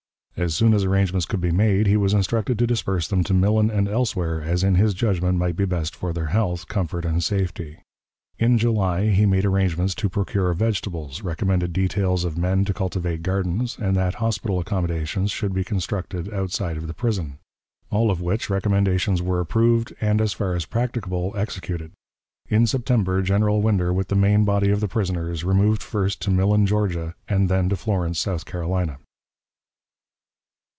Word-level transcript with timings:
As 0.37 0.55
soon 0.55 0.73
as 0.73 0.83
arrangements 0.85 1.27
could 1.27 1.41
be 1.41 1.51
made, 1.51 1.85
he 1.85 1.97
was 1.97 2.15
instructed 2.15 2.57
to 2.57 2.65
disperse 2.65 3.07
them 3.07 3.23
to 3.25 3.33
Millen 3.33 3.69
and 3.69 3.87
elsewhere, 3.87 4.41
as 4.41 4.63
in 4.63 4.73
his 4.73 4.95
judgment 4.95 5.37
might 5.37 5.55
be 5.55 5.65
best 5.65 5.95
for 5.95 6.13
their 6.13 6.27
health, 6.27 6.67
comfort 6.67 7.05
and 7.05 7.23
safety. 7.23 7.77
In 8.39 8.57
July 8.57 9.09
he 9.11 9.27
made 9.27 9.45
arrangements 9.45 9.93
to 9.95 10.09
procure 10.09 10.51
vegetables, 10.53 11.21
recommended 11.21 11.73
details 11.73 12.23
of 12.25 12.39
men 12.39 12.65
to 12.65 12.73
cultivate 12.73 13.21
gardens, 13.21 13.77
and 13.79 13.95
that 13.97 14.15
hospital 14.15 14.57
accommodations 14.57 15.29
should 15.29 15.53
be 15.53 15.63
constructed 15.63 16.33
outside 16.33 16.77
of 16.77 16.87
the 16.87 16.95
prison; 16.95 17.37
all 17.91 18.09
of 18.09 18.19
which 18.19 18.49
recommendations 18.49 19.21
were 19.21 19.41
approved, 19.41 19.93
and 20.01 20.19
as 20.19 20.33
far 20.33 20.55
as 20.55 20.65
practicable 20.65 21.33
executed. 21.35 21.91
In 22.49 22.65
September 22.65 23.21
General 23.21 23.61
Winder, 23.61 23.93
with 23.93 24.07
the 24.07 24.15
main 24.15 24.43
body 24.43 24.71
of 24.71 24.79
the 24.79 24.87
prisoners, 24.87 25.43
removed 25.43 25.83
first 25.83 26.19
to 26.23 26.31
Millen, 26.31 26.65
Georgia, 26.65 27.13
and 27.27 27.47
then 27.47 27.69
to 27.69 27.75
Florence, 27.75 28.19
South 28.19 28.45
Carolina. 28.45 28.97